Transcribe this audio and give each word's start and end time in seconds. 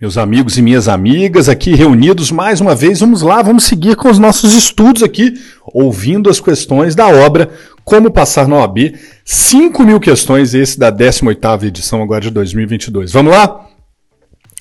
Meus 0.00 0.16
amigos 0.16 0.56
e 0.56 0.62
minhas 0.62 0.88
amigas 0.88 1.46
aqui 1.46 1.74
reunidos 1.74 2.32
mais 2.32 2.58
uma 2.58 2.74
vez, 2.74 3.00
vamos 3.00 3.20
lá, 3.20 3.42
vamos 3.42 3.64
seguir 3.64 3.96
com 3.96 4.08
os 4.08 4.18
nossos 4.18 4.54
estudos 4.54 5.02
aqui, 5.02 5.34
ouvindo 5.74 6.30
as 6.30 6.40
questões 6.40 6.94
da 6.94 7.06
obra 7.06 7.50
Como 7.84 8.10
Passar 8.10 8.48
na 8.48 8.56
OAB. 8.56 8.94
5 9.26 9.82
mil 9.84 10.00
questões, 10.00 10.54
esse 10.54 10.78
da 10.78 10.90
18ª 10.90 11.64
edição 11.64 12.02
agora 12.02 12.22
de 12.22 12.30
2022. 12.30 13.12
Vamos 13.12 13.34
lá? 13.34 13.66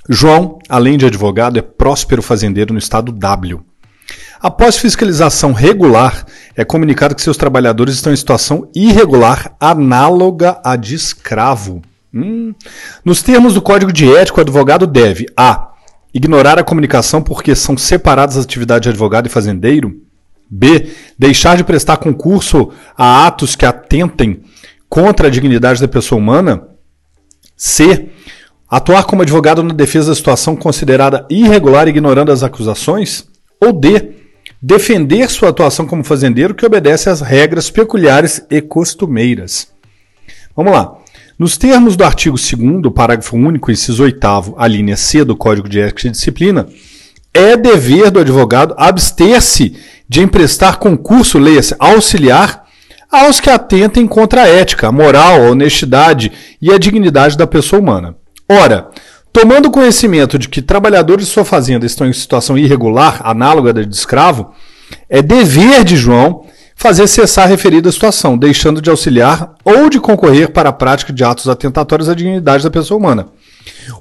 João, 0.09 0.59
além 0.67 0.97
de 0.97 1.05
advogado, 1.05 1.57
é 1.57 1.61
próspero 1.61 2.21
fazendeiro 2.21 2.73
no 2.73 2.79
estado 2.79 3.09
W. 3.13 3.61
Após 4.41 4.75
fiscalização 4.75 5.53
regular, 5.53 6.25
é 6.53 6.65
comunicado 6.65 7.15
que 7.15 7.21
seus 7.21 7.37
trabalhadores 7.37 7.95
estão 7.95 8.11
em 8.11 8.17
situação 8.17 8.69
irregular 8.75 9.55
análoga 9.57 10.59
à 10.65 10.75
de 10.75 10.95
escravo. 10.95 11.81
Hum. 12.13 12.53
Nos 13.05 13.21
termos 13.21 13.53
do 13.53 13.61
Código 13.61 13.93
de 13.93 14.11
Ética, 14.15 14.39
o 14.39 14.41
advogado 14.41 14.87
deve 14.87 15.27
A. 15.37 15.69
Ignorar 16.13 16.57
a 16.57 16.63
comunicação 16.63 17.21
porque 17.21 17.55
são 17.55 17.77
separadas 17.77 18.35
as 18.35 18.45
atividades 18.45 18.83
de 18.83 18.89
advogado 18.89 19.27
e 19.27 19.29
fazendeiro. 19.29 20.01
B. 20.49 20.89
Deixar 21.17 21.55
de 21.55 21.63
prestar 21.63 21.97
concurso 21.97 22.71
a 22.97 23.27
atos 23.27 23.55
que 23.55 23.65
atentem 23.65 24.41
contra 24.89 25.27
a 25.27 25.29
dignidade 25.29 25.79
da 25.79 25.87
pessoa 25.87 26.19
humana. 26.19 26.67
C. 27.55 28.09
Atuar 28.67 29.03
como 29.03 29.21
advogado 29.21 29.61
na 29.61 29.73
defesa 29.73 30.09
da 30.09 30.15
situação 30.15 30.55
considerada 30.55 31.25
irregular, 31.29 31.87
ignorando 31.87 32.31
as 32.31 32.41
acusações. 32.41 33.27
Ou 33.61 33.71
D. 33.71 34.15
Defender 34.61 35.29
sua 35.29 35.49
atuação 35.49 35.85
como 35.85 36.03
fazendeiro 36.03 36.55
que 36.55 36.65
obedece 36.65 37.09
às 37.09 37.21
regras 37.21 37.69
peculiares 37.69 38.43
e 38.49 38.59
costumeiras. 38.61 39.71
Vamos 40.55 40.73
lá. 40.73 40.98
Nos 41.39 41.57
termos 41.57 41.95
do 41.95 42.03
artigo 42.03 42.35
2 42.35 42.93
parágrafo 42.93 43.37
único, 43.37 43.71
inciso 43.71 44.03
8 44.03 44.55
a 44.57 44.67
linha 44.67 44.97
C 44.97 45.23
do 45.23 45.37
Código 45.37 45.69
de 45.69 45.79
Ética 45.79 46.09
e 46.09 46.11
Disciplina, 46.11 46.67
é 47.33 47.55
dever 47.55 48.11
do 48.11 48.19
advogado 48.19 48.75
abster-se 48.77 49.73
de 50.05 50.21
emprestar 50.21 50.79
concurso, 50.79 51.39
leia-se, 51.39 51.73
auxiliar, 51.79 52.65
aos 53.09 53.39
que 53.39 53.49
atentem 53.49 54.05
contra 54.05 54.41
a 54.41 54.47
ética, 54.49 54.89
a 54.89 54.91
moral, 54.91 55.45
a 55.45 55.49
honestidade 55.51 56.29
e 56.61 56.73
a 56.73 56.77
dignidade 56.77 57.37
da 57.37 57.47
pessoa 57.47 57.81
humana. 57.81 58.17
Ora, 58.51 58.89
tomando 59.31 59.71
conhecimento 59.71 60.37
de 60.37 60.49
que 60.49 60.61
trabalhadores 60.61 61.27
de 61.27 61.31
sua 61.31 61.45
fazenda 61.45 61.85
estão 61.85 62.05
em 62.05 62.11
situação 62.11 62.57
irregular, 62.57 63.21
análoga 63.23 63.71
da 63.71 63.81
de 63.81 63.95
escravo, 63.95 64.53
é 65.07 65.21
dever 65.21 65.85
de 65.85 65.95
João 65.95 66.43
fazer 66.79 67.07
cessar 67.07 67.43
a 67.43 67.47
referida 67.47 67.91
situação, 67.91 68.37
deixando 68.37 68.81
de 68.81 68.89
auxiliar 68.89 69.53
ou 69.65 69.89
de 69.89 69.99
concorrer 69.99 70.49
para 70.49 70.69
a 70.69 70.73
prática 70.73 71.11
de 71.11 71.25
atos 71.25 71.49
atentatórios 71.49 72.07
à 72.07 72.15
dignidade 72.15 72.63
da 72.63 72.71
pessoa 72.71 72.97
humana. 72.97 73.27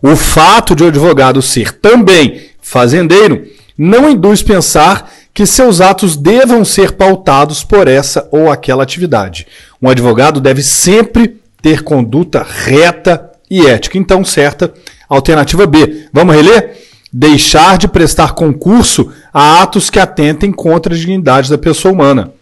O 0.00 0.14
fato 0.14 0.76
de 0.76 0.84
o 0.84 0.86
advogado 0.86 1.42
ser 1.42 1.72
também 1.72 2.40
fazendeiro 2.62 3.48
não 3.76 4.08
induz 4.08 4.44
pensar 4.44 5.10
que 5.34 5.44
seus 5.44 5.80
atos 5.80 6.16
devam 6.16 6.64
ser 6.64 6.92
pautados 6.92 7.64
por 7.64 7.88
essa 7.88 8.28
ou 8.30 8.50
aquela 8.50 8.84
atividade. 8.84 9.48
Um 9.82 9.88
advogado 9.88 10.40
deve 10.40 10.62
sempre 10.62 11.36
ter 11.60 11.82
conduta 11.82 12.46
reta 12.48 13.28
e 13.50 13.66
ética. 13.66 13.98
Então, 13.98 14.24
certa, 14.24 14.72
alternativa 15.08 15.66
B. 15.66 16.06
Vamos 16.12 16.34
reler? 16.34 16.76
Deixar 17.12 17.76
de 17.76 17.88
prestar 17.88 18.34
concurso 18.34 19.12
a 19.34 19.62
atos 19.62 19.90
que 19.90 19.98
atentem 19.98 20.52
contra 20.52 20.94
a 20.94 20.96
dignidade 20.96 21.50
da 21.50 21.58
pessoa 21.58 21.92
humana. 21.92 22.37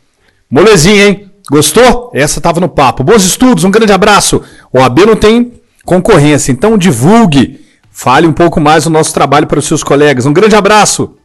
Molezinha, 0.50 1.08
hein? 1.08 1.30
Gostou? 1.50 2.10
Essa 2.14 2.40
tava 2.40 2.60
no 2.60 2.68
papo. 2.68 3.04
Bons 3.04 3.24
estudos, 3.24 3.64
um 3.64 3.70
grande 3.70 3.92
abraço. 3.92 4.42
O 4.72 4.80
AB 4.80 5.06
não 5.06 5.16
tem 5.16 5.52
concorrência, 5.84 6.52
então 6.52 6.76
divulgue. 6.78 7.60
Fale 7.90 8.26
um 8.26 8.32
pouco 8.32 8.60
mais 8.60 8.84
do 8.84 8.90
nosso 8.90 9.14
trabalho 9.14 9.46
para 9.46 9.58
os 9.58 9.66
seus 9.66 9.82
colegas. 9.82 10.26
Um 10.26 10.32
grande 10.32 10.54
abraço. 10.54 11.15